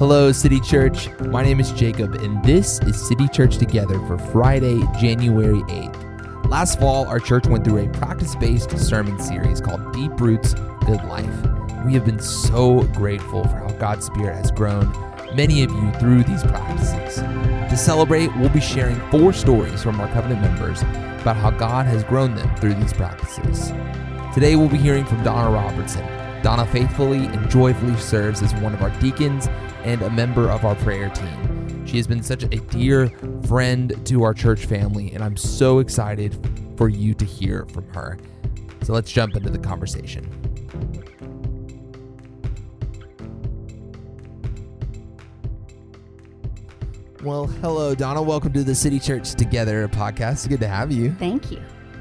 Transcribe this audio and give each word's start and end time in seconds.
Hello, 0.00 0.32
City 0.32 0.60
Church. 0.60 1.10
My 1.26 1.42
name 1.42 1.60
is 1.60 1.72
Jacob, 1.72 2.14
and 2.14 2.42
this 2.42 2.80
is 2.84 3.06
City 3.06 3.28
Church 3.28 3.58
Together 3.58 3.98
for 4.06 4.16
Friday, 4.16 4.80
January 4.98 5.60
8th. 5.64 6.48
Last 6.48 6.80
fall, 6.80 7.06
our 7.06 7.20
church 7.20 7.46
went 7.46 7.66
through 7.66 7.84
a 7.84 7.88
practice 7.90 8.34
based 8.34 8.70
sermon 8.78 9.20
series 9.20 9.60
called 9.60 9.92
Deep 9.92 10.18
Roots 10.18 10.54
Good 10.86 11.04
Life. 11.04 11.26
We 11.84 11.92
have 11.92 12.06
been 12.06 12.18
so 12.18 12.80
grateful 12.94 13.42
for 13.44 13.56
how 13.56 13.72
God's 13.72 14.06
Spirit 14.06 14.36
has 14.36 14.50
grown 14.50 14.90
many 15.34 15.62
of 15.64 15.70
you 15.70 15.92
through 16.00 16.24
these 16.24 16.44
practices. 16.44 17.16
To 17.16 17.76
celebrate, 17.76 18.34
we'll 18.38 18.48
be 18.48 18.58
sharing 18.58 18.98
four 19.10 19.34
stories 19.34 19.82
from 19.82 20.00
our 20.00 20.08
covenant 20.14 20.40
members 20.40 20.80
about 21.20 21.36
how 21.36 21.50
God 21.50 21.84
has 21.84 22.04
grown 22.04 22.34
them 22.34 22.56
through 22.56 22.72
these 22.72 22.94
practices. 22.94 23.70
Today, 24.32 24.56
we'll 24.56 24.70
be 24.70 24.78
hearing 24.78 25.04
from 25.04 25.22
Donna 25.22 25.50
Robertson. 25.50 26.29
Donna 26.42 26.64
faithfully 26.66 27.26
and 27.26 27.50
joyfully 27.50 27.96
serves 27.96 28.42
as 28.42 28.54
one 28.56 28.72
of 28.72 28.82
our 28.82 28.90
deacons 28.98 29.46
and 29.84 30.00
a 30.00 30.08
member 30.08 30.48
of 30.48 30.64
our 30.64 30.74
prayer 30.76 31.10
team. 31.10 31.86
She 31.86 31.98
has 31.98 32.06
been 32.06 32.22
such 32.22 32.44
a 32.44 32.48
dear 32.48 33.08
friend 33.46 33.94
to 34.06 34.22
our 34.22 34.32
church 34.32 34.64
family, 34.64 35.12
and 35.12 35.22
I'm 35.22 35.36
so 35.36 35.80
excited 35.80 36.38
for 36.76 36.88
you 36.88 37.12
to 37.14 37.24
hear 37.26 37.66
from 37.72 37.86
her. 37.92 38.16
So 38.82 38.94
let's 38.94 39.12
jump 39.12 39.36
into 39.36 39.50
the 39.50 39.58
conversation. 39.58 40.24
Well, 47.22 47.48
hello, 47.48 47.94
Donna. 47.94 48.22
Welcome 48.22 48.54
to 48.54 48.64
the 48.64 48.74
City 48.74 48.98
Church 48.98 49.34
Together 49.34 49.86
podcast. 49.88 50.48
Good 50.48 50.60
to 50.60 50.68
have 50.68 50.90
you. 50.90 51.12
Thank 51.12 51.50
you. 51.50 51.60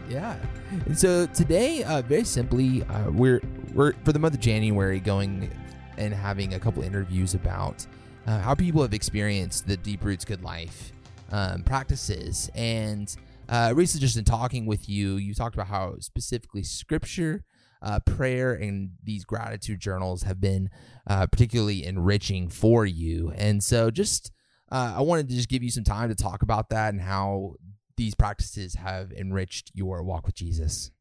Yeah. 0.09 0.37
And 0.85 0.97
so 0.97 1.25
today, 1.25 1.83
uh, 1.83 2.01
very 2.03 2.23
simply, 2.23 2.83
uh, 2.83 3.11
we're 3.11 3.41
we're 3.73 3.93
for 4.03 4.13
the 4.13 4.19
month 4.19 4.33
of 4.33 4.39
January 4.39 4.99
going 4.99 5.49
and 5.97 6.13
having 6.13 6.53
a 6.53 6.59
couple 6.59 6.83
interviews 6.83 7.33
about 7.33 7.85
uh, 8.25 8.39
how 8.39 8.55
people 8.55 8.81
have 8.81 8.93
experienced 8.93 9.67
the 9.67 9.77
Deep 9.77 10.03
Roots 10.03 10.25
Good 10.25 10.43
Life 10.43 10.91
um, 11.31 11.63
practices. 11.63 12.49
And 12.55 13.13
uh, 13.47 13.73
recently, 13.75 14.05
just 14.05 14.17
in 14.17 14.23
talking 14.23 14.65
with 14.65 14.87
you, 14.87 15.15
you 15.17 15.33
talked 15.33 15.55
about 15.55 15.67
how 15.67 15.95
specifically 15.99 16.63
Scripture. 16.63 17.43
Uh, 17.81 17.97
prayer 17.99 18.55
and 18.55 18.89
these 19.05 19.23
gratitude 19.23 19.79
journals 19.79 20.23
have 20.23 20.41
been 20.41 20.69
uh, 21.07 21.25
particularly 21.27 21.85
enriching 21.85 22.49
for 22.49 22.85
you. 22.85 23.31
And 23.37 23.63
so, 23.63 23.89
just 23.89 24.33
uh, 24.69 24.95
I 24.97 25.01
wanted 25.01 25.29
to 25.29 25.35
just 25.35 25.47
give 25.47 25.63
you 25.63 25.69
some 25.69 25.85
time 25.85 26.09
to 26.09 26.15
talk 26.15 26.41
about 26.41 26.71
that 26.71 26.93
and 26.93 27.01
how 27.01 27.53
these 27.95 28.15
practices 28.15 28.75
have 28.75 29.13
enriched 29.13 29.71
your 29.73 30.03
walk 30.03 30.25
with 30.25 30.35
Jesus. 30.35 30.91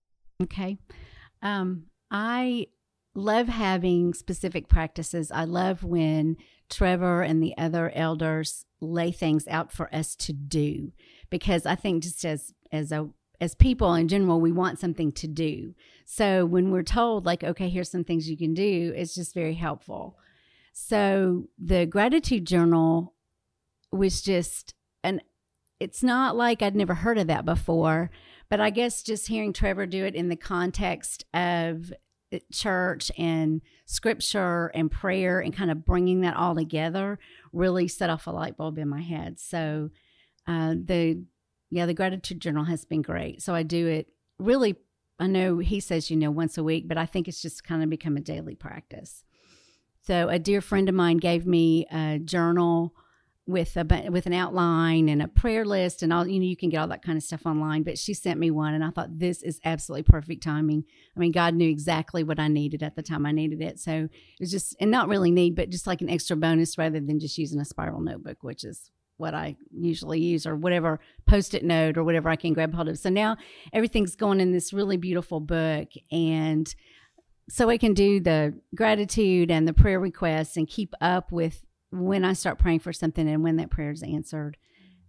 Okay. 0.40 0.78
Um, 1.42 1.86
I 2.10 2.66
love 3.14 3.48
having 3.48 4.14
specific 4.14 4.68
practices. 4.68 5.30
I 5.30 5.44
love 5.44 5.82
when 5.82 6.36
Trevor 6.70 7.22
and 7.22 7.42
the 7.42 7.56
other 7.58 7.90
elders 7.94 8.64
lay 8.80 9.10
things 9.10 9.48
out 9.48 9.72
for 9.72 9.92
us 9.94 10.14
to 10.14 10.32
do 10.32 10.92
because 11.30 11.66
I 11.66 11.74
think 11.74 12.02
just 12.02 12.24
as 12.24 12.54
as 12.70 12.92
a 12.92 13.08
as 13.40 13.54
people 13.54 13.94
in 13.94 14.08
general, 14.08 14.40
we 14.40 14.52
want 14.52 14.80
something 14.80 15.12
to 15.12 15.28
do. 15.28 15.74
So 16.04 16.44
when 16.44 16.70
we're 16.70 16.82
told, 16.82 17.24
like, 17.24 17.44
okay, 17.44 17.68
here's 17.68 17.90
some 17.90 18.04
things 18.04 18.28
you 18.28 18.36
can 18.36 18.54
do, 18.54 18.92
it's 18.96 19.14
just 19.14 19.34
very 19.34 19.54
helpful. 19.54 20.16
So 20.72 21.44
the 21.58 21.86
gratitude 21.86 22.46
journal 22.46 23.14
was 23.92 24.22
just 24.22 24.74
an, 25.04 25.20
it's 25.78 26.02
not 26.02 26.36
like 26.36 26.62
I'd 26.62 26.74
never 26.74 26.94
heard 26.94 27.18
of 27.18 27.28
that 27.28 27.44
before, 27.44 28.10
but 28.50 28.60
I 28.60 28.70
guess 28.70 29.02
just 29.02 29.28
hearing 29.28 29.52
Trevor 29.52 29.86
do 29.86 30.04
it 30.04 30.14
in 30.14 30.28
the 30.28 30.36
context 30.36 31.24
of 31.34 31.92
church 32.52 33.10
and 33.16 33.62
scripture 33.86 34.66
and 34.74 34.90
prayer 34.90 35.40
and 35.40 35.56
kind 35.56 35.70
of 35.70 35.84
bringing 35.84 36.20
that 36.20 36.36
all 36.36 36.54
together 36.54 37.18
really 37.52 37.88
set 37.88 38.10
off 38.10 38.26
a 38.26 38.30
light 38.30 38.56
bulb 38.56 38.78
in 38.78 38.88
my 38.88 39.00
head. 39.00 39.38
So, 39.38 39.90
uh, 40.46 40.74
the 40.82 41.22
yeah, 41.70 41.86
the 41.86 41.94
gratitude 41.94 42.40
journal 42.40 42.64
has 42.64 42.84
been 42.84 43.02
great. 43.02 43.42
So 43.42 43.54
I 43.54 43.62
do 43.62 43.86
it 43.86 44.08
really. 44.38 44.76
I 45.20 45.26
know 45.26 45.58
he 45.58 45.80
says 45.80 46.10
you 46.10 46.16
know 46.16 46.30
once 46.30 46.56
a 46.56 46.64
week, 46.64 46.88
but 46.88 46.96
I 46.96 47.06
think 47.06 47.28
it's 47.28 47.42
just 47.42 47.64
kind 47.64 47.82
of 47.82 47.90
become 47.90 48.16
a 48.16 48.20
daily 48.20 48.54
practice. 48.54 49.24
So 50.06 50.28
a 50.28 50.38
dear 50.38 50.60
friend 50.60 50.88
of 50.88 50.94
mine 50.94 51.18
gave 51.18 51.46
me 51.46 51.86
a 51.92 52.18
journal 52.18 52.94
with 53.48 53.78
a 53.78 54.10
with 54.10 54.26
an 54.26 54.34
outline 54.34 55.08
and 55.08 55.22
a 55.22 55.26
prayer 55.26 55.64
list 55.64 56.02
and 56.02 56.12
all 56.12 56.28
you 56.28 56.38
know 56.38 56.44
you 56.44 56.56
can 56.56 56.68
get 56.68 56.76
all 56.76 56.86
that 56.86 57.02
kind 57.02 57.16
of 57.16 57.24
stuff 57.24 57.46
online 57.46 57.82
but 57.82 57.96
she 57.96 58.12
sent 58.12 58.38
me 58.38 58.50
one 58.50 58.74
and 58.74 58.84
I 58.84 58.90
thought 58.90 59.18
this 59.18 59.42
is 59.42 59.58
absolutely 59.64 60.02
perfect 60.02 60.42
timing. 60.42 60.84
I 61.16 61.20
mean 61.20 61.32
God 61.32 61.54
knew 61.54 61.68
exactly 61.68 62.22
what 62.22 62.38
I 62.38 62.48
needed 62.48 62.82
at 62.82 62.94
the 62.94 63.02
time 63.02 63.24
I 63.24 63.32
needed 63.32 63.62
it. 63.62 63.80
So 63.80 63.92
it 64.04 64.40
was 64.40 64.50
just 64.50 64.76
and 64.80 64.90
not 64.90 65.08
really 65.08 65.30
need 65.30 65.56
but 65.56 65.70
just 65.70 65.86
like 65.86 66.02
an 66.02 66.10
extra 66.10 66.36
bonus 66.36 66.76
rather 66.76 67.00
than 67.00 67.18
just 67.18 67.38
using 67.38 67.58
a 67.58 67.64
spiral 67.64 68.02
notebook 68.02 68.42
which 68.42 68.64
is 68.64 68.90
what 69.16 69.32
I 69.32 69.56
usually 69.72 70.20
use 70.20 70.46
or 70.46 70.54
whatever 70.54 71.00
post-it 71.26 71.64
note 71.64 71.96
or 71.96 72.04
whatever 72.04 72.28
I 72.28 72.36
can 72.36 72.52
grab 72.52 72.74
hold 72.74 72.88
of. 72.88 72.98
So 72.98 73.08
now 73.08 73.38
everything's 73.72 74.14
going 74.14 74.40
in 74.40 74.52
this 74.52 74.74
really 74.74 74.98
beautiful 74.98 75.40
book 75.40 75.88
and 76.12 76.72
so 77.48 77.70
I 77.70 77.78
can 77.78 77.94
do 77.94 78.20
the 78.20 78.60
gratitude 78.74 79.50
and 79.50 79.66
the 79.66 79.72
prayer 79.72 79.98
requests 79.98 80.58
and 80.58 80.68
keep 80.68 80.92
up 81.00 81.32
with 81.32 81.64
when 81.90 82.24
I 82.24 82.32
start 82.32 82.58
praying 82.58 82.80
for 82.80 82.92
something 82.92 83.28
and 83.28 83.42
when 83.42 83.56
that 83.56 83.70
prayer 83.70 83.90
is 83.90 84.02
answered. 84.02 84.56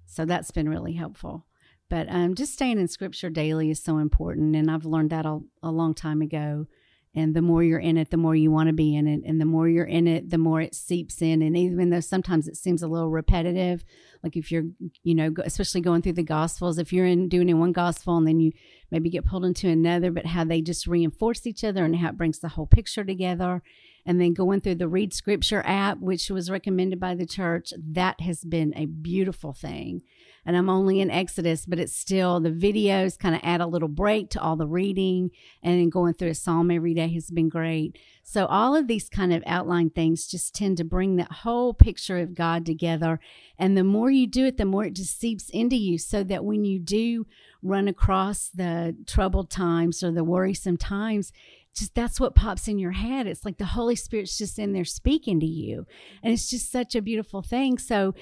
So 0.05 0.25
that's 0.25 0.51
been 0.51 0.69
really 0.69 0.93
helpful. 0.93 1.45
But 1.89 2.07
um, 2.09 2.35
just 2.35 2.53
staying 2.53 2.79
in 2.79 2.87
scripture 2.87 3.29
daily 3.29 3.71
is 3.71 3.81
so 3.81 3.97
important. 3.97 4.55
And 4.55 4.69
I've 4.69 4.85
learned 4.85 5.09
that 5.09 5.25
a, 5.25 5.39
a 5.63 5.71
long 5.71 5.93
time 5.93 6.21
ago. 6.21 6.67
And 7.15 7.35
the 7.35 7.41
more 7.41 7.63
you're 7.63 7.79
in 7.79 7.97
it, 7.97 8.11
the 8.11 8.17
more 8.17 8.35
you 8.35 8.51
want 8.51 8.67
to 8.67 8.73
be 8.73 8.95
in 8.95 9.07
it. 9.07 9.21
And 9.25 9.41
the 9.41 9.45
more 9.45 9.67
you're 9.67 9.85
in 9.85 10.07
it, 10.07 10.29
the 10.29 10.37
more 10.37 10.61
it 10.61 10.75
seeps 10.75 11.21
in. 11.23 11.41
And 11.41 11.57
even 11.57 11.89
though 11.89 11.99
sometimes 11.99 12.47
it 12.47 12.55
seems 12.55 12.83
a 12.83 12.87
little 12.87 13.09
repetitive, 13.09 13.83
like 14.23 14.37
if 14.37 14.51
you're, 14.51 14.65
you 15.01 15.15
know, 15.15 15.33
especially 15.43 15.81
going 15.81 16.03
through 16.03 16.13
the 16.13 16.23
gospels, 16.23 16.77
if 16.77 16.93
you're 16.93 17.07
in 17.07 17.27
doing 17.27 17.49
in 17.49 17.59
one 17.59 17.71
gospel 17.71 18.15
and 18.17 18.27
then 18.27 18.39
you 18.39 18.51
maybe 18.91 19.09
get 19.09 19.25
pulled 19.25 19.45
into 19.45 19.67
another, 19.67 20.11
but 20.11 20.27
how 20.27 20.43
they 20.43 20.61
just 20.61 20.87
reinforce 20.87 21.45
each 21.45 21.63
other 21.63 21.85
and 21.85 21.97
how 21.97 22.09
it 22.09 22.17
brings 22.17 22.39
the 22.39 22.49
whole 22.49 22.67
picture 22.67 23.03
together 23.03 23.61
and 24.05 24.19
then 24.19 24.33
going 24.33 24.61
through 24.61 24.75
the 24.75 24.87
Read 24.87 25.13
Scripture 25.13 25.61
app, 25.65 25.99
which 25.99 26.29
was 26.29 26.49
recommended 26.49 26.99
by 26.99 27.15
the 27.15 27.25
church, 27.25 27.73
that 27.77 28.21
has 28.21 28.43
been 28.43 28.73
a 28.75 28.85
beautiful 28.85 29.53
thing. 29.53 30.01
And 30.45 30.57
I'm 30.57 30.69
only 30.69 30.99
in 30.99 31.11
Exodus, 31.11 31.65
but 31.65 31.79
it's 31.79 31.95
still 31.95 32.39
the 32.39 32.49
videos 32.49 33.19
kind 33.19 33.35
of 33.35 33.41
add 33.43 33.61
a 33.61 33.67
little 33.67 33.87
break 33.89 34.29
to 34.31 34.41
all 34.41 34.55
the 34.55 34.65
reading, 34.65 35.31
and 35.61 35.79
then 35.79 35.89
going 35.89 36.13
through 36.13 36.29
a 36.29 36.35
psalm 36.35 36.71
every 36.71 36.93
day 36.93 37.09
has 37.09 37.29
been 37.29 37.49
great. 37.49 37.99
So, 38.23 38.45
all 38.45 38.75
of 38.75 38.87
these 38.87 39.09
kind 39.09 39.33
of 39.33 39.43
outline 39.45 39.89
things 39.89 40.27
just 40.27 40.55
tend 40.55 40.77
to 40.77 40.83
bring 40.83 41.17
that 41.17 41.31
whole 41.31 41.73
picture 41.73 42.17
of 42.17 42.35
God 42.35 42.65
together. 42.65 43.19
And 43.59 43.77
the 43.77 43.83
more 43.83 44.09
you 44.09 44.27
do 44.27 44.45
it, 44.45 44.57
the 44.57 44.65
more 44.65 44.85
it 44.85 44.95
just 44.95 45.19
seeps 45.19 45.49
into 45.49 45.75
you, 45.75 45.97
so 45.97 46.23
that 46.23 46.45
when 46.45 46.63
you 46.63 46.79
do 46.79 47.27
run 47.61 47.87
across 47.87 48.49
the 48.49 48.78
troubled 49.05 49.49
times 49.49 50.03
or 50.03 50.11
the 50.11 50.23
worrisome 50.23 50.77
times, 50.77 51.31
just 51.75 51.95
that's 51.95 52.19
what 52.19 52.35
pops 52.35 52.67
in 52.67 52.79
your 52.79 52.91
head. 52.91 53.27
It's 53.27 53.45
like 53.45 53.57
the 53.57 53.65
Holy 53.65 53.95
Spirit's 53.95 54.37
just 54.37 54.59
in 54.59 54.73
there 54.73 54.85
speaking 54.85 55.39
to 55.39 55.45
you. 55.45 55.85
And 56.23 56.33
it's 56.33 56.49
just 56.49 56.71
such 56.71 56.95
a 56.95 57.01
beautiful 57.01 57.41
thing. 57.41 57.77
So 57.77 58.13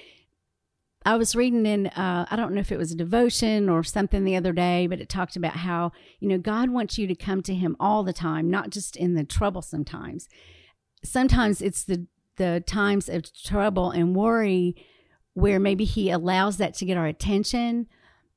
I 1.06 1.16
was 1.16 1.36
reading 1.36 1.66
in, 1.66 1.88
uh, 1.88 2.26
I 2.30 2.36
don't 2.36 2.54
know 2.54 2.60
if 2.60 2.72
it 2.72 2.78
was 2.78 2.92
a 2.92 2.96
devotion 2.96 3.70
or 3.70 3.84
something 3.84 4.26
the 4.26 4.36
other 4.36 4.52
day, 4.52 4.88
but 4.88 5.00
it 5.00 5.08
talked 5.08 5.38
about 5.38 5.56
how, 5.56 5.94
you 6.20 6.28
know, 6.28 6.38
God 6.38 6.70
wants 6.70 6.98
you 6.98 7.08
to 7.08 7.16
come 7.16 7.42
to 7.44 7.56
Him 7.56 7.78
all 7.80 8.04
the 8.04 8.14
time, 8.14 8.50
not 8.50 8.72
just 8.72 8.98
in 8.98 9.14
the 9.14 9.24
troublesome 9.24 9.86
times. 9.86 10.28
Sometimes 11.06 11.62
it's 11.62 11.86
the, 11.86 12.08
the 12.36 12.62
times 12.68 13.08
of 13.08 13.32
trouble 13.34 13.92
and 13.92 14.16
worry 14.16 14.76
where 15.34 15.60
maybe 15.60 15.86
He 15.86 16.10
allows 16.10 16.58
that 16.58 16.74
to 16.76 16.86
get 16.86 16.98
our 16.98 17.08
attention, 17.08 17.88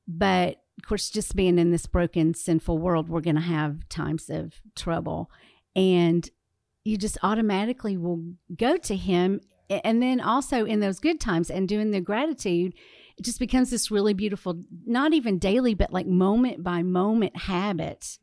but 0.07 0.60
of 0.81 0.87
course, 0.87 1.11
just 1.11 1.35
being 1.35 1.59
in 1.59 1.69
this 1.69 1.85
broken, 1.85 2.33
sinful 2.33 2.79
world, 2.79 3.07
we're 3.07 3.21
going 3.21 3.35
to 3.35 3.41
have 3.41 3.87
times 3.87 4.31
of 4.31 4.55
trouble. 4.75 5.29
And 5.75 6.27
you 6.83 6.97
just 6.97 7.19
automatically 7.21 7.97
will 7.97 8.23
go 8.55 8.77
to 8.77 8.95
Him. 8.95 9.41
And 9.69 10.01
then 10.01 10.19
also 10.19 10.65
in 10.65 10.79
those 10.79 10.99
good 10.99 11.19
times 11.19 11.51
and 11.51 11.67
doing 11.67 11.91
the 11.91 12.01
gratitude, 12.01 12.73
it 13.15 13.23
just 13.23 13.37
becomes 13.37 13.69
this 13.69 13.91
really 13.91 14.15
beautiful, 14.15 14.63
not 14.87 15.13
even 15.13 15.37
daily, 15.37 15.75
but 15.75 15.93
like 15.93 16.07
moment 16.07 16.63
by 16.63 16.81
moment 16.81 17.37
habit. 17.37 18.17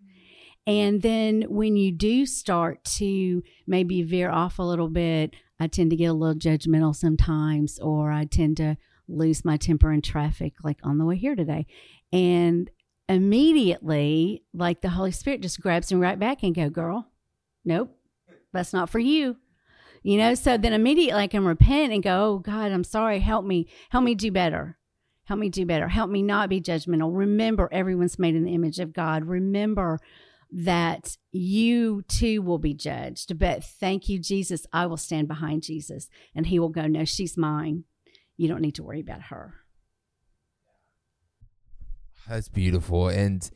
And 0.67 1.01
then 1.01 1.43
when 1.43 1.77
you 1.77 1.93
do 1.93 2.27
start 2.27 2.83
to 2.97 3.41
maybe 3.69 4.03
veer 4.03 4.31
off 4.31 4.59
a 4.59 4.65
little 4.65 4.89
bit, 4.89 5.33
I 5.61 5.69
tend 5.69 5.91
to 5.91 5.97
get 5.97 6.07
a 6.07 6.13
little 6.13 6.35
judgmental 6.35 6.95
sometimes, 6.95 7.79
or 7.79 8.11
I 8.11 8.25
tend 8.25 8.57
to 8.57 8.77
lose 9.09 9.45
my 9.45 9.57
temper 9.57 9.93
in 9.93 10.03
traffic, 10.03 10.55
like 10.63 10.79
on 10.83 10.99
the 10.99 11.05
way 11.05 11.17
here 11.17 11.35
today. 11.35 11.67
And 12.13 12.71
immediately, 13.09 14.45
like 14.53 14.81
the 14.81 14.91
Holy 14.91 15.11
Spirit 15.13 15.41
just 15.41 15.61
grabs 15.61 15.93
me 15.93 15.99
right 15.99 16.19
back 16.19 16.43
and 16.43 16.55
go, 16.55 16.69
girl, 16.69 17.07
nope, 17.65 17.97
that's 18.53 18.73
not 18.73 18.91
for 18.91 18.99
you. 18.99 19.37
You 20.03 20.19
know, 20.19 20.35
so 20.35 20.57
then 20.57 20.73
immediately 20.73 21.23
I 21.23 21.27
can 21.27 21.45
repent 21.45 21.93
and 21.93 22.03
go, 22.03 22.35
oh 22.35 22.39
God, 22.39 22.71
I'm 22.71 22.85
sorry. 22.85 23.19
Help 23.19 23.45
me. 23.45 23.69
Help 23.91 24.05
me 24.05 24.15
do 24.15 24.31
better. 24.31 24.79
Help 25.25 25.41
me 25.41 25.49
do 25.49 25.67
better. 25.67 25.89
Help 25.89 26.09
me 26.09 26.23
not 26.23 26.49
be 26.49 26.61
judgmental. 26.61 27.11
Remember, 27.13 27.69
everyone's 27.73 28.19
made 28.19 28.35
in 28.35 28.45
the 28.45 28.55
image 28.55 28.79
of 28.79 28.93
God. 28.93 29.25
Remember, 29.25 29.99
that 30.51 31.17
you 31.31 32.03
too 32.09 32.43
will 32.43 32.59
be 32.59 32.75
judged. 32.75 33.39
But 33.39 33.65
thank 33.65 34.09
you, 34.09 34.19
Jesus. 34.19 34.67
I 34.73 34.87
will 34.87 34.97
stand 34.97 35.29
behind 35.29 35.63
Jesus 35.63 36.09
and 36.35 36.47
he 36.47 36.59
will 36.59 36.71
go, 36.71 36.87
No, 36.87 37.05
she's 37.05 37.37
mine. 37.37 37.85
You 38.39 38.49
don't 38.49 38.63
need 38.63 38.77
to 38.77 38.83
worry 38.83 39.01
about 39.01 39.21
her. 39.25 39.55
That's 42.29 42.49
beautiful. 42.49 43.09
And 43.09 43.49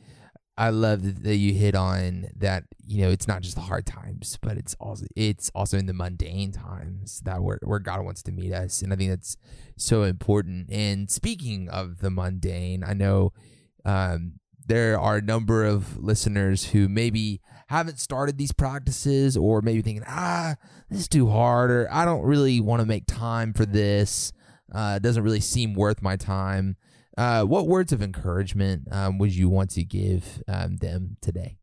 I 0.57 0.69
love 0.69 1.23
that 1.23 1.35
you 1.37 1.53
hit 1.53 1.73
on 1.73 2.27
that, 2.35 2.65
you 2.85 3.01
know, 3.01 3.09
it's 3.09 3.27
not 3.27 3.41
just 3.41 3.55
the 3.55 3.61
hard 3.61 3.87
times, 3.87 4.37
but 4.41 4.57
it's 4.57 4.75
also 4.79 5.05
it's 5.15 5.49
also 5.55 5.77
in 5.77 5.87
the 5.87 5.93
mundane 5.93 6.51
times 6.51 7.21
that 7.21 7.41
where, 7.41 7.59
where 7.63 7.79
God 7.79 8.03
wants 8.03 8.21
to 8.23 8.31
meet 8.31 8.53
us. 8.53 8.83
And 8.83 8.93
I 8.93 8.95
think 8.95 9.09
that's 9.09 9.35
so 9.77 10.03
important. 10.03 10.71
And 10.71 11.09
speaking 11.09 11.69
of 11.69 11.99
the 11.99 12.11
mundane, 12.11 12.83
I 12.83 12.93
know 12.93 13.33
um, 13.85 14.33
there 14.67 14.99
are 14.99 15.17
a 15.17 15.21
number 15.21 15.63
of 15.63 15.97
listeners 15.97 16.65
who 16.65 16.87
maybe 16.87 17.41
haven't 17.67 17.99
started 17.99 18.37
these 18.37 18.51
practices 18.51 19.35
or 19.35 19.61
maybe 19.61 19.81
thinking, 19.81 20.03
ah, 20.07 20.55
this 20.89 20.99
is 20.99 21.07
too 21.07 21.29
hard, 21.29 21.71
or 21.71 21.87
I 21.91 22.05
don't 22.05 22.23
really 22.23 22.59
want 22.59 22.81
to 22.81 22.85
make 22.85 23.07
time 23.07 23.53
for 23.53 23.65
this. 23.65 24.31
Uh, 24.73 24.95
it 24.97 25.03
doesn't 25.03 25.23
really 25.23 25.39
seem 25.39 25.73
worth 25.73 26.01
my 26.01 26.15
time. 26.15 26.75
Uh, 27.17 27.43
what 27.43 27.67
words 27.67 27.91
of 27.91 28.01
encouragement 28.01 28.87
um, 28.91 29.17
would 29.19 29.35
you 29.35 29.47
want 29.47 29.69
to 29.71 29.83
give 29.83 30.41
um, 30.47 30.77
them 30.77 31.17
today? 31.21 31.57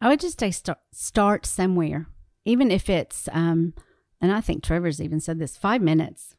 I 0.00 0.08
would 0.08 0.20
just 0.20 0.40
say 0.40 0.50
start, 0.50 0.78
start 0.92 1.46
somewhere, 1.46 2.08
even 2.44 2.70
if 2.70 2.88
it's, 2.88 3.28
um, 3.32 3.74
and 4.20 4.32
I 4.32 4.40
think 4.40 4.62
Trevor's 4.62 5.00
even 5.00 5.20
said 5.20 5.38
this 5.38 5.56
five 5.56 5.82
minutes. 5.82 6.36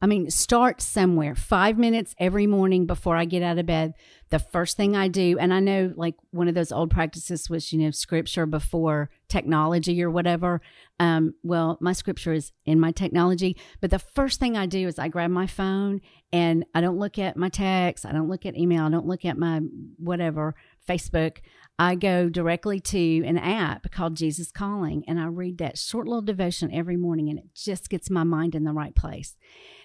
I 0.00 0.06
mean, 0.06 0.30
start 0.30 0.82
somewhere. 0.82 1.34
Five 1.34 1.78
minutes 1.78 2.14
every 2.18 2.46
morning 2.46 2.86
before 2.86 3.16
I 3.16 3.24
get 3.24 3.42
out 3.42 3.58
of 3.58 3.66
bed. 3.66 3.94
The 4.30 4.38
first 4.40 4.76
thing 4.76 4.96
I 4.96 5.06
do, 5.06 5.38
and 5.38 5.54
I 5.54 5.60
know 5.60 5.92
like 5.96 6.14
one 6.30 6.48
of 6.48 6.54
those 6.54 6.72
old 6.72 6.90
practices 6.90 7.48
was, 7.48 7.72
you 7.72 7.78
know, 7.78 7.92
scripture 7.92 8.44
before 8.44 9.08
technology 9.28 10.02
or 10.02 10.10
whatever. 10.10 10.60
Um, 10.98 11.34
well, 11.44 11.78
my 11.80 11.92
scripture 11.92 12.32
is 12.32 12.52
in 12.64 12.80
my 12.80 12.90
technology, 12.90 13.56
but 13.80 13.90
the 13.90 13.98
first 13.98 14.40
thing 14.40 14.56
I 14.56 14.66
do 14.66 14.88
is 14.88 14.98
I 14.98 15.08
grab 15.08 15.30
my 15.30 15.46
phone 15.46 16.00
and 16.32 16.64
I 16.74 16.80
don't 16.80 16.98
look 16.98 17.18
at 17.18 17.36
my 17.36 17.48
text, 17.48 18.04
I 18.04 18.12
don't 18.12 18.28
look 18.28 18.44
at 18.46 18.56
email, 18.56 18.84
I 18.84 18.90
don't 18.90 19.06
look 19.06 19.24
at 19.24 19.38
my 19.38 19.60
whatever, 19.98 20.54
Facebook. 20.88 21.38
I 21.78 21.94
go 21.94 22.30
directly 22.30 22.80
to 22.80 23.24
an 23.26 23.36
app 23.36 23.90
called 23.90 24.16
Jesus 24.16 24.50
Calling 24.50 25.04
and 25.06 25.20
I 25.20 25.26
read 25.26 25.58
that 25.58 25.76
short 25.76 26.08
little 26.08 26.22
devotion 26.22 26.72
every 26.72 26.96
morning 26.96 27.28
and 27.28 27.38
it 27.38 27.54
just 27.54 27.90
gets 27.90 28.08
my 28.08 28.24
mind 28.24 28.54
in 28.54 28.64
the 28.64 28.72
right 28.72 28.94
place. 28.94 29.36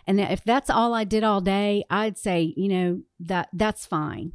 And 0.07 0.19
if 0.19 0.43
that's 0.43 0.69
all 0.69 0.93
I 0.93 1.03
did 1.03 1.23
all 1.23 1.41
day, 1.41 1.83
I'd 1.89 2.17
say, 2.17 2.53
you 2.55 2.69
know, 2.69 3.01
that 3.27 3.49
that's 3.53 3.85
fine. 3.85 4.33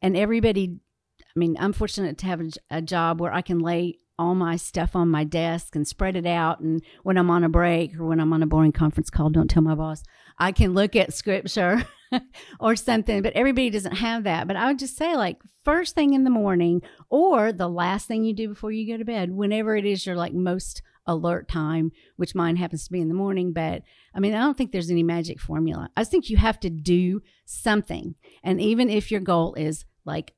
And 0.00 0.16
everybody, 0.16 0.78
I 1.20 1.38
mean, 1.38 1.56
I'm 1.58 1.72
fortunate 1.72 2.18
to 2.18 2.26
have 2.26 2.40
a, 2.40 2.50
a 2.70 2.82
job 2.82 3.20
where 3.20 3.32
I 3.32 3.42
can 3.42 3.58
lay 3.58 3.98
all 4.18 4.34
my 4.34 4.56
stuff 4.56 4.96
on 4.96 5.08
my 5.08 5.24
desk 5.24 5.76
and 5.76 5.86
spread 5.86 6.16
it 6.16 6.26
out. 6.26 6.60
And 6.60 6.82
when 7.04 7.16
I'm 7.16 7.30
on 7.30 7.44
a 7.44 7.48
break 7.48 7.98
or 7.98 8.04
when 8.04 8.20
I'm 8.20 8.32
on 8.32 8.42
a 8.42 8.46
boring 8.46 8.72
conference 8.72 9.10
call, 9.10 9.30
don't 9.30 9.48
tell 9.48 9.62
my 9.62 9.74
boss, 9.74 10.02
I 10.38 10.52
can 10.52 10.74
look 10.74 10.96
at 10.96 11.14
scripture 11.14 11.84
or 12.60 12.76
something. 12.76 13.22
But 13.22 13.34
everybody 13.34 13.70
doesn't 13.70 13.96
have 13.96 14.24
that. 14.24 14.46
But 14.46 14.56
I 14.56 14.66
would 14.66 14.78
just 14.78 14.96
say, 14.96 15.16
like, 15.16 15.38
first 15.64 15.94
thing 15.94 16.14
in 16.14 16.24
the 16.24 16.30
morning 16.30 16.82
or 17.10 17.52
the 17.52 17.68
last 17.68 18.06
thing 18.06 18.24
you 18.24 18.34
do 18.34 18.48
before 18.48 18.72
you 18.72 18.90
go 18.90 18.98
to 18.98 19.04
bed, 19.04 19.30
whenever 19.30 19.76
it 19.76 19.84
is 19.84 20.06
you're 20.06 20.16
like 20.16 20.32
most 20.32 20.82
alert 21.06 21.48
time, 21.48 21.90
which 22.16 22.34
mine 22.34 22.56
happens 22.56 22.84
to 22.84 22.92
be 22.92 23.00
in 23.00 23.08
the 23.08 23.14
morning. 23.14 23.52
But 23.52 23.82
I 24.14 24.20
mean, 24.20 24.34
I 24.34 24.40
don't 24.40 24.56
think 24.56 24.72
there's 24.72 24.90
any 24.90 25.02
magic 25.02 25.40
formula. 25.40 25.90
I 25.96 26.04
think 26.04 26.28
you 26.28 26.36
have 26.36 26.60
to 26.60 26.70
do 26.70 27.22
something. 27.46 28.14
And 28.42 28.60
even 28.60 28.90
if 28.90 29.10
your 29.10 29.20
goal 29.20 29.54
is 29.54 29.84
like 30.04 30.34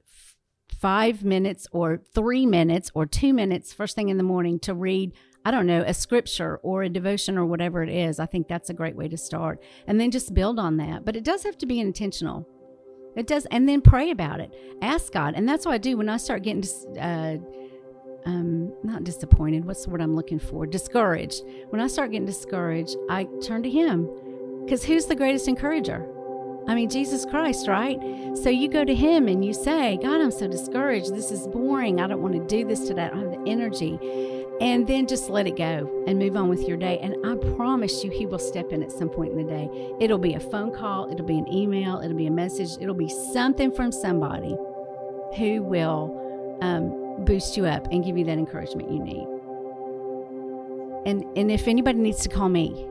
five 0.81 1.25
minutes 1.25 1.67
or 1.73 2.01
three 2.15 2.47
minutes 2.47 2.91
or 2.95 3.05
two 3.05 3.35
minutes 3.35 3.73
first 3.73 3.95
thing 3.95 4.09
in 4.09 4.17
the 4.17 4.23
morning 4.23 4.59
to 4.61 4.73
read 4.73 5.13
I 5.45 5.51
don't 5.51 5.67
know, 5.67 5.83
a 5.87 5.95
scripture 5.95 6.59
or 6.63 6.83
a 6.83 6.89
devotion 6.89 7.39
or 7.39 7.47
whatever 7.47 7.83
it 7.83 7.89
is. 7.89 8.21
I 8.21 8.27
think 8.27 8.47
that's 8.47 8.71
a 8.71 8.75
great 8.75 8.95
way 8.95 9.09
to 9.09 9.17
start. 9.17 9.63
And 9.87 9.99
then 9.99 10.11
just 10.11 10.35
build 10.35 10.59
on 10.59 10.77
that. 10.77 11.05
But 11.05 11.17
it 11.17 11.25
does 11.25 11.45
have 11.45 11.57
to 11.59 11.67
be 11.67 11.81
intentional. 11.81 12.47
It 13.17 13.27
does. 13.27 13.47
And 13.47 13.69
then 13.69 13.81
pray 13.81 14.11
about 14.11 14.41
it. 14.41 14.53
Ask 14.83 15.13
God. 15.13 15.35
And 15.35 15.49
that's 15.49 15.65
what 15.65 15.73
I 15.73 15.79
do 15.79 15.97
when 15.97 16.09
I 16.09 16.19
start 16.19 16.43
getting 16.43 16.65
uh, 16.99 17.39
um, 18.27 18.73
not 18.83 19.05
disappointed. 19.05 19.65
What's 19.65 19.85
the 19.85 19.91
word 19.91 20.03
I'm 20.03 20.15
looking 20.15 20.39
for? 20.39 20.67
Discouraged. 20.67 21.43
When 21.71 21.81
I 21.81 21.87
start 21.87 22.13
getting 22.13 22.27
discouraged, 22.27 22.97
I 23.09 23.27
turn 23.43 23.63
to 23.63 23.71
Him 23.71 24.09
because 24.65 24.85
who's 24.85 25.07
the 25.07 25.17
greatest 25.17 25.49
encourager? 25.49 26.07
I 26.69 26.75
mean, 26.75 26.91
Jesus 26.91 27.25
Christ, 27.25 27.67
right? 27.67 27.99
So 28.37 28.51
you 28.51 28.69
go 28.69 28.85
to 28.85 28.95
Him 28.95 29.27
and 29.27 29.45
you 29.45 29.53
say, 29.53 29.99
God, 30.01 30.21
I'm 30.21 30.31
so 30.31 30.47
discouraged. 30.47 31.15
This 31.15 31.31
is 31.31 31.49
boring. 31.49 32.01
I 32.01 32.07
don't 32.07 32.23
want 32.23 32.35
to 32.35 32.47
do 32.47 32.69
this 32.69 32.87
today. 32.87 33.07
I 33.07 33.09
don't 33.09 33.33
have 33.33 33.45
the 33.45 33.51
energy. 33.51 33.99
And 34.61 34.87
then 34.87 35.07
just 35.07 35.31
let 35.31 35.47
it 35.47 35.57
go 35.57 36.05
and 36.07 36.19
move 36.19 36.37
on 36.37 36.49
with 36.49 36.69
your 36.69 36.77
day. 36.77 36.99
And 36.99 37.17
I 37.25 37.35
promise 37.57 38.05
you, 38.05 38.11
He 38.11 38.27
will 38.27 38.39
step 38.39 38.73
in 38.73 38.83
at 38.83 38.93
some 38.93 39.09
point 39.09 39.33
in 39.33 39.39
the 39.39 39.51
day. 39.51 39.71
It'll 40.01 40.19
be 40.19 40.35
a 40.35 40.41
phone 40.41 40.73
call, 40.75 41.11
it'll 41.11 41.27
be 41.27 41.39
an 41.39 41.51
email, 41.53 42.01
it'll 42.01 42.17
be 42.17 42.27
a 42.27 42.31
message, 42.31 42.71
it'll 42.81 42.95
be 42.95 43.09
something 43.09 43.73
from 43.73 43.91
somebody 43.91 44.57
who 45.37 45.63
will 45.63 46.59
um, 46.61 47.25
boost 47.25 47.57
you 47.57 47.67
up 47.67 47.87
and 47.91 48.05
give 48.05 48.19
you 48.19 48.25
that 48.25 48.39
encouragement 48.39 48.91
you 48.91 49.03
need. 49.03 49.27
And 51.07 51.25
and 51.37 51.51
if 51.51 51.67
anybody 51.67 51.99
needs 51.99 52.21
to 52.23 52.29
call 52.29 52.49
me, 52.49 52.87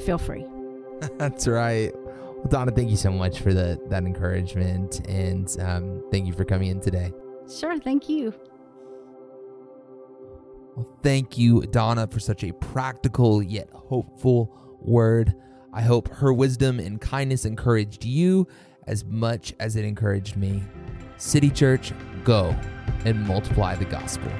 feel 0.00 0.18
free. 0.18 0.46
That's 1.18 1.46
right. 1.48 1.92
Well, 1.94 2.46
Donna, 2.48 2.70
thank 2.70 2.90
you 2.90 2.96
so 2.96 3.10
much 3.10 3.40
for 3.40 3.52
the, 3.52 3.80
that 3.88 4.04
encouragement, 4.04 5.00
and 5.08 5.54
um, 5.60 6.04
thank 6.12 6.26
you 6.26 6.32
for 6.32 6.44
coming 6.44 6.68
in 6.68 6.80
today. 6.80 7.12
Sure, 7.48 7.78
thank 7.80 8.08
you. 8.08 8.32
Well, 10.78 10.86
thank 11.02 11.36
you, 11.36 11.62
Donna, 11.62 12.06
for 12.06 12.20
such 12.20 12.44
a 12.44 12.52
practical 12.52 13.42
yet 13.42 13.68
hopeful 13.72 14.56
word. 14.80 15.34
I 15.72 15.82
hope 15.82 16.06
her 16.06 16.32
wisdom 16.32 16.78
and 16.78 17.00
kindness 17.00 17.44
encouraged 17.44 18.04
you 18.04 18.46
as 18.86 19.04
much 19.04 19.52
as 19.58 19.74
it 19.74 19.84
encouraged 19.84 20.36
me. 20.36 20.62
City 21.16 21.50
Church, 21.50 21.92
go 22.22 22.54
and 23.04 23.26
multiply 23.26 23.74
the 23.74 23.86
gospel. 23.86 24.30